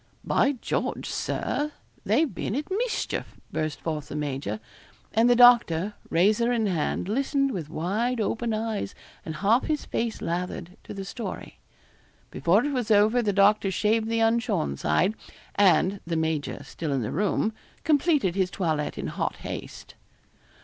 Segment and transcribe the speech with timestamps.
[0.23, 4.59] 'By George, Sir, they've been at mischief,' burst forth the major;
[5.13, 10.19] and the doctor, razor in hand, listened with wide open eyes and half his face
[10.19, 11.59] lathered, to the story.
[12.31, 15.13] Before it was over the doctor shaved the unshorn side,
[15.53, 19.93] and (the major still in the room) completed his toilet in hot haste.